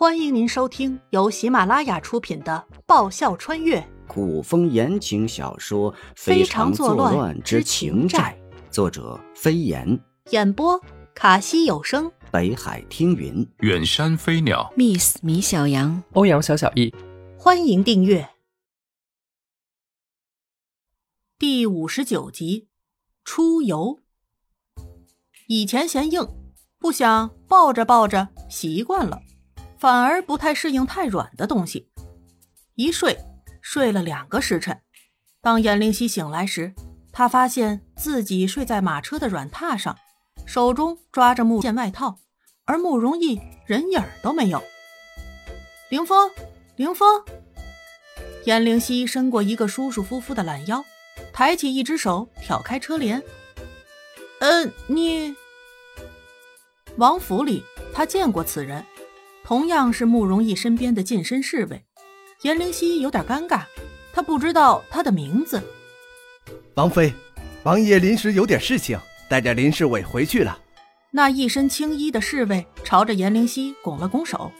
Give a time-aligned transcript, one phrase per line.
[0.00, 3.86] 欢迎您收听由喜马拉雅出品的《爆笑穿越。
[4.08, 8.34] 古风言情小说《非常作乱之情债》，
[8.72, 10.00] 作者飞檐，
[10.30, 10.80] 演播
[11.14, 16.94] 卡西有声，北海听云，远山飞鸟，Miss 米小羊，欧阳小小易。
[17.38, 18.26] 欢迎订阅。
[21.38, 22.62] 第五十九集
[23.22, 23.98] 《出游》。
[25.48, 26.26] 以前嫌硬，
[26.78, 29.20] 不想抱着抱着习惯了。
[29.80, 31.88] 反而不太适应太软的东西，
[32.74, 33.18] 一睡
[33.62, 34.78] 睡了两个时辰。
[35.40, 36.74] 当颜灵犀醒来时，
[37.10, 39.96] 他发现自己睡在马车的软榻上，
[40.44, 42.18] 手中抓着木件外套，
[42.66, 44.62] 而慕容逸人影都没有。
[45.88, 46.30] 凌风，
[46.76, 47.24] 凌风，
[48.44, 50.84] 颜灵犀伸过一个舒舒服服的懒腰，
[51.32, 53.22] 抬起一只手挑开车帘。
[54.40, 55.34] 呃，你，
[56.98, 58.84] 王府里他见过此人。
[59.50, 61.84] 同样是慕容逸身边的近身侍卫，
[62.42, 63.62] 颜灵犀有点尴尬，
[64.12, 65.60] 他不知道他的名字。
[66.74, 67.12] 王妃，
[67.64, 68.96] 王爷临时有点事情，
[69.28, 70.56] 带着林侍卫回去了。
[71.10, 74.52] 那一身青衣的侍卫朝着颜灵犀拱了拱手，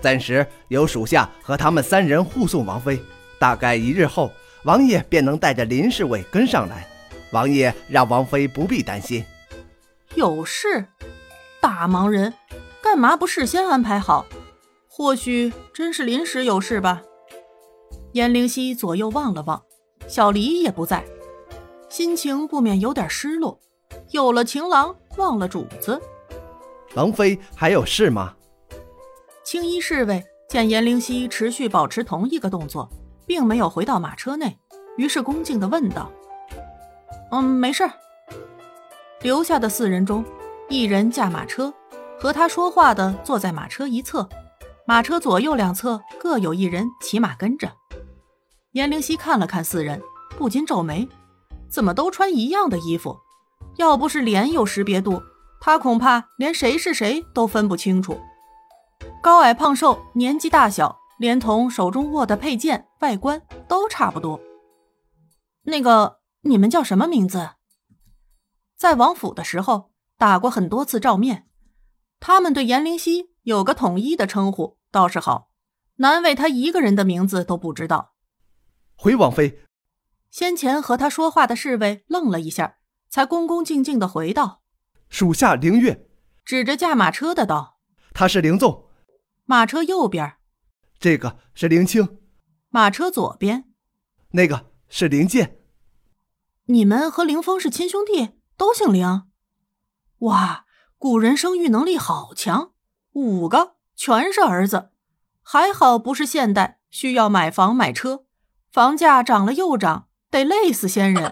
[0.00, 2.98] 暂时由属下和他们三人护送王妃，
[3.38, 4.32] 大概一日后，
[4.64, 6.88] 王爷便能带着林侍卫跟上来。
[7.32, 9.22] 王爷让王妃不必担心。
[10.14, 10.86] 有事？
[11.60, 12.32] 大忙人。
[12.84, 14.26] 干嘛不事先安排好？
[14.90, 17.00] 或许真是临时有事吧。
[18.12, 19.62] 颜灵犀左右望了望，
[20.06, 21.02] 小黎也不在，
[21.88, 23.58] 心情不免有点失落。
[24.10, 25.98] 有了情郎，忘了主子。
[26.94, 28.34] 王妃还有事吗？
[29.42, 32.86] 青衣侍卫见颜灵犀持续保持同一个动作，
[33.26, 34.58] 并没有回到马车内，
[34.98, 36.12] 于是恭敬地问道
[37.32, 37.90] ：“嗯，没事。”
[39.22, 40.22] 留下的四人中，
[40.68, 41.72] 一人驾马车。
[42.24, 44.26] 和他说话的坐在马车一侧，
[44.86, 47.70] 马车左右两侧各有一人骑马跟着。
[48.72, 50.00] 颜灵犀看了看四人，
[50.38, 51.06] 不禁皱眉：
[51.68, 53.14] 怎么都穿一样的衣服？
[53.76, 55.22] 要不是脸有识别度，
[55.60, 58.18] 他恐怕连谁是谁都分不清楚。
[59.22, 64.40] 高矮胖瘦、年纪大小，连同手中握的佩剑，外观都差不多。
[65.64, 67.50] 那个，你们叫什么名字？
[68.78, 71.48] 在王府的时候打过很多次照面。
[72.26, 75.50] 他们对颜灵犀有个统一的称呼倒是好，
[75.96, 78.14] 难为他一个人的名字都不知道。
[78.96, 79.60] 回王妃，
[80.30, 82.78] 先前和他说话的侍卫愣了一下，
[83.10, 84.62] 才恭恭敬敬的回道
[85.10, 86.08] ：“属下凌月。”
[86.46, 87.78] 指着驾马车的道
[88.14, 88.88] ：“他是凌纵。”
[89.44, 90.36] 马车右边，
[90.98, 92.20] 这个是凌清。
[92.70, 93.70] 马车左边，
[94.30, 95.58] 那个是凌剑。
[96.64, 99.24] 你们和凌风是亲兄弟，都姓凌。
[100.20, 100.63] 哇！
[101.04, 102.72] 古人生育能力好强，
[103.12, 104.88] 五个全是儿子，
[105.42, 108.24] 还好不是现代需要买房买车，
[108.72, 111.30] 房价涨了又涨，得累死先人。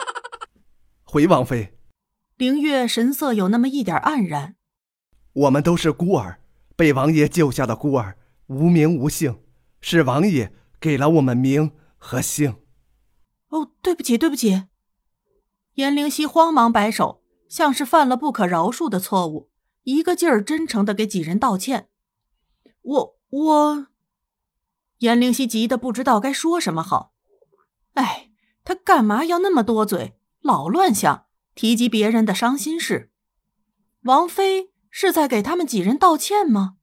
[1.05, 1.79] 回王妃，
[2.37, 4.57] 凌月神色有那么一点黯然。
[5.33, 6.43] 我们都是孤儿，
[6.77, 8.19] 被王爷救下的孤儿，
[8.49, 9.41] 无名无姓，
[9.81, 12.57] 是王爷给了我们名和姓。
[13.49, 14.65] 哦，对不起，对不起。
[15.77, 19.51] 颜灵犀慌忙摆手，像是犯了不可饶恕的错误。
[19.85, 21.89] 一个劲儿真诚的给几人道歉，
[22.83, 23.87] 我我，
[24.99, 27.15] 颜灵犀急得不知道该说什么好。
[27.95, 28.31] 哎，
[28.65, 33.11] 他干嘛要那么多嘴，老乱想，提及别人的伤心事？
[34.03, 36.77] 王妃是在给他们几人道歉吗？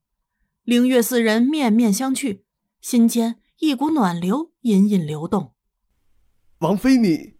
[0.62, 2.42] 凌月四人面面相觑，
[2.80, 5.54] 心间一股暖流隐隐流动。
[6.58, 7.38] 王妃，你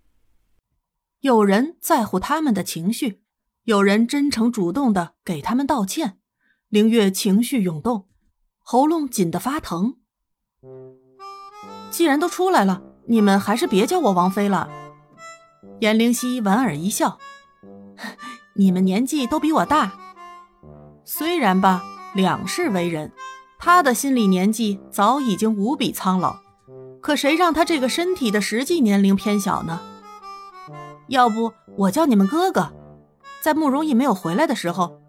[1.20, 3.22] 有人在乎他们的情绪。
[3.64, 6.18] 有人真诚主动的给他们道歉，
[6.70, 8.08] 凌月情绪涌动，
[8.58, 9.96] 喉咙紧得发疼。
[11.90, 14.70] 既然都出来了，你们还是别叫我王妃了。
[15.80, 17.18] 颜灵犀莞尔一笑，
[18.54, 19.92] 你们年纪都比我大，
[21.04, 21.82] 虽然吧，
[22.14, 23.12] 两世为人，
[23.58, 26.40] 他的心理年纪早已经无比苍老，
[27.02, 29.82] 可谁让他这个身体的实际年龄偏小呢？
[31.08, 32.72] 要不我叫你们哥哥。
[33.40, 35.00] 在慕容逸没有回来的时候，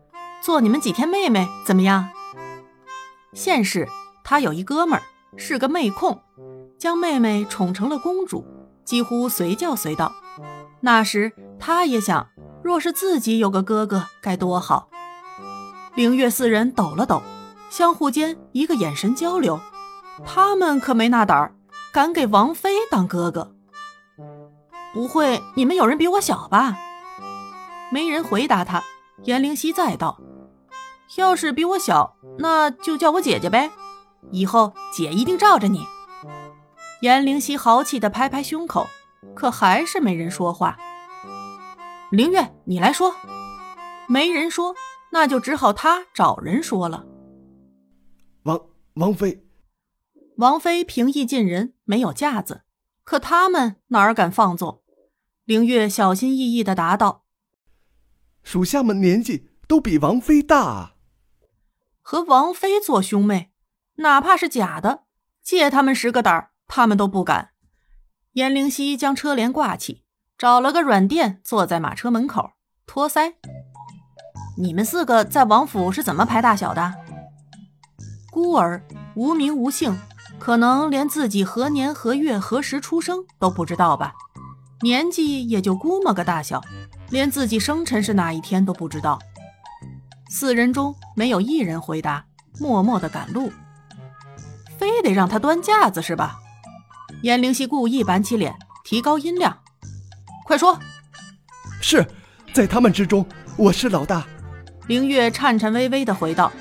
[0.42, 2.10] 做你们几天妹妹怎么样？
[3.34, 3.88] 现世
[4.24, 5.04] 他有一哥们儿
[5.38, 6.22] 是个妹控，
[6.78, 8.46] 将妹妹宠成了公主，
[8.86, 10.14] 几乎随叫随到。
[10.80, 12.28] 那时他也想，
[12.64, 14.90] 若是自己有个哥哥该多好。
[15.96, 17.22] 凌月四人抖了抖，
[17.70, 19.60] 相互间一个眼神交流，
[20.26, 21.54] 他们可没那胆儿，
[21.92, 23.54] 敢给王妃当哥哥。
[24.94, 26.78] 不会你们有人比我小吧？
[27.92, 28.82] 没人回答他，
[29.26, 30.20] 颜灵犀再道
[31.18, 33.70] ：“要是比我小，那就叫我姐姐呗。
[34.32, 35.84] 以后姐一定罩着你。
[37.02, 38.88] 颜灵溪豪气的拍拍胸口，
[39.36, 40.78] 可还是没人说话。
[42.12, 43.14] 凌月，你来说。
[44.08, 44.76] 没人说，
[45.12, 47.06] 那就只好他找人说了。
[48.44, 48.60] 王
[48.96, 49.46] 王妃，
[50.38, 52.64] 王妃平易近人，没有架子，
[53.04, 54.82] 可他们哪敢放纵？
[55.46, 57.24] 凌月小心翼翼的答道
[58.44, 60.94] ：“属下们年纪都比王妃大，
[62.02, 63.52] 和王妃做兄妹，
[63.96, 65.04] 哪怕是假的，
[65.44, 67.52] 借他们十个胆儿，他们都不敢。”
[68.34, 70.04] 颜灵溪将车帘挂起，
[70.38, 72.52] 找了个软垫，坐在马车门口
[72.86, 73.34] 托腮。
[74.58, 76.94] 你们四个在王府是怎么排大小的？
[78.32, 78.82] 孤儿
[79.16, 79.98] 无名无姓，
[80.40, 84.14] 可能连自己何年何月何时出生都不知道吧？
[84.82, 86.62] 年纪也就估摸个大小，
[87.12, 89.20] 连自己生辰是哪一天都不知道。
[90.30, 92.26] 四人中没有一人回答，
[92.60, 93.52] 默默的赶路。
[94.80, 96.38] 非得让他端架子是吧？
[97.22, 99.56] 颜灵溪故意板起脸，提高音量
[100.48, 100.80] ：“快说！”
[101.82, 102.08] 是
[102.54, 103.26] 在他们之中，
[103.58, 104.26] 我是老大。
[104.88, 106.52] 凌月颤颤巍巍的回道：“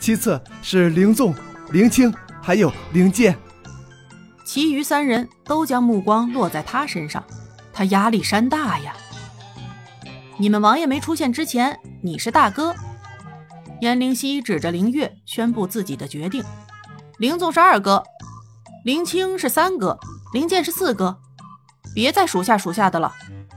[0.00, 1.34] 其次是凌纵、
[1.70, 2.12] 凌清，
[2.42, 3.38] 还有凌剑。”
[4.44, 7.24] 其余三人都将目光落在他身上，
[7.72, 8.92] 他压力山大呀！
[10.38, 12.74] 你们王爷没出现之前，你是大哥。
[13.80, 16.42] 颜灵溪指着灵月宣布自己的决定：
[17.18, 18.02] 灵纵是二哥，
[18.84, 19.98] 凌清是三哥，
[20.32, 21.18] 凌剑是四哥。
[21.94, 23.12] 别再数下数下的了，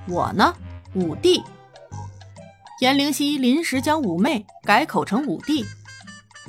[0.07, 0.53] 我呢，
[0.93, 1.41] 五弟。
[2.81, 5.65] 颜灵溪临时将五妹改口成五弟，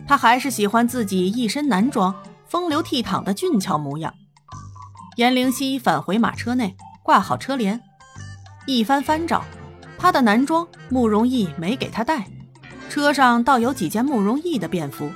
[0.09, 2.15] 他还是喜欢自己一身男装、
[2.47, 4.13] 风流倜傥的俊俏模样。
[5.17, 7.81] 颜灵溪返回马车内，挂好车帘，
[8.67, 9.45] 一番翻找，
[9.99, 12.29] 他的男装慕容易没给他带，
[12.89, 15.11] 车上倒有几件慕容易的便服，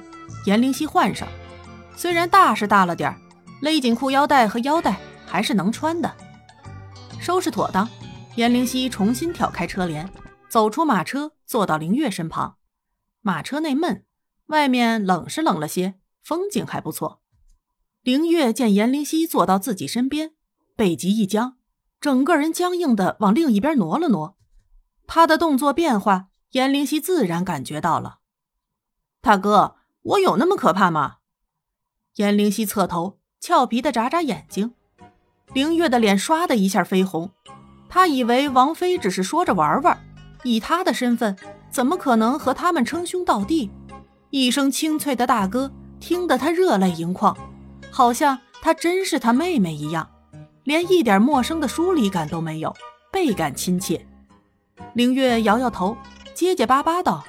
[0.46, 1.28] 颜灵溪换上，
[1.96, 3.14] 虽然大是大了点
[3.60, 6.12] 勒紧裤腰带和腰带还是能穿的。
[7.20, 7.88] 收拾妥当，
[8.36, 10.10] 颜灵溪重新挑开车帘。
[10.48, 12.56] 走出马车，坐到林月身旁。
[13.20, 14.04] 马车内闷，
[14.46, 15.94] 外面冷是冷了些，
[16.24, 17.20] 风景还不错。
[18.02, 20.32] 林月见颜灵溪坐到自己身边，
[20.74, 21.58] 背脊一僵，
[22.00, 24.36] 整个人僵硬的往另一边挪了挪。
[25.12, 28.18] 他的动作变化，颜灵溪自然感觉到了。
[29.20, 31.16] 大哥，我有那么可怕吗？
[32.14, 34.72] 颜灵溪侧头，俏皮的眨眨眼睛。
[35.52, 37.32] 凌月的脸唰的一下绯红，
[37.88, 39.98] 他以为王妃只是说着玩玩。
[40.44, 41.36] 以他的身份，
[41.72, 43.68] 怎么可能和他们称兄道弟？
[44.30, 47.36] 一声清脆的大哥，听得他热泪盈眶，
[47.90, 50.08] 好像他真是他妹妹一样，
[50.62, 52.72] 连一点陌生的疏离感都没有，
[53.10, 54.06] 倍感亲切。
[54.94, 55.96] 凌月摇摇头，
[56.34, 57.24] 结结巴巴道：“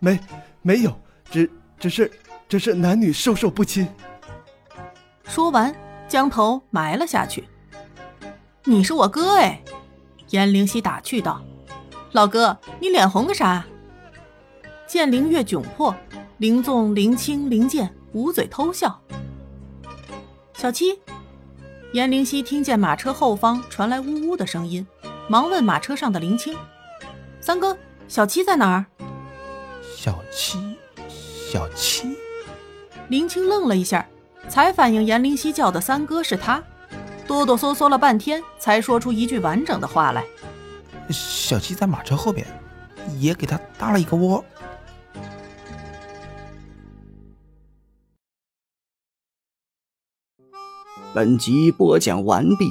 [0.00, 0.18] 没，
[0.62, 0.98] 没有，
[1.30, 2.10] 只只是，
[2.48, 3.86] 只是男女授受不亲。”
[5.24, 5.74] 说完，
[6.08, 7.48] 将头埋了下去。
[8.64, 9.62] “你是我哥哎！”
[10.30, 11.40] 颜灵溪打趣道。
[12.12, 13.64] 老哥，你脸红个啥？
[14.86, 15.94] 见凌月窘迫，
[16.38, 19.00] 凌纵、凌清、凌剑捂嘴偷笑。
[20.54, 20.98] 小七，
[21.92, 24.86] 颜灵溪听见马车后方传来呜呜的声音，
[25.28, 26.56] 忙问马车上的林清
[27.46, 27.78] ：“三哥，
[28.08, 28.84] 小七在哪儿？”
[29.96, 30.76] 小七，
[31.08, 32.16] 小七。
[33.08, 34.04] 林青愣了一下，
[34.48, 36.60] 才反应严灵犀叫的三哥是他，
[37.24, 40.24] 哆哆嗦嗦了半天，才说出一句完整的话来。
[41.08, 42.44] 小七在马车后边，
[43.20, 44.44] 也给他搭了一个窝。
[51.14, 52.68] 本集播讲完毕，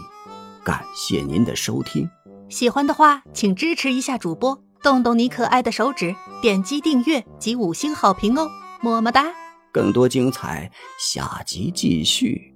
[0.66, 2.10] 感谢您的收听。
[2.48, 8.48] 喜欢的话，请支持一下主播，动动你可爱的手指，点击订阅及五星好评哦，
[8.82, 9.26] 么么哒！
[9.74, 12.55] 更多精彩，下集继续。